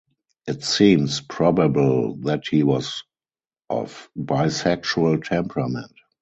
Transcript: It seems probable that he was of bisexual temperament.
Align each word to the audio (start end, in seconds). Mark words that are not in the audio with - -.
It 0.47 0.63
seems 0.63 1.21
probable 1.21 2.15
that 2.21 2.47
he 2.47 2.63
was 2.63 3.03
of 3.69 4.09
bisexual 4.17 5.25
temperament. 5.25 5.93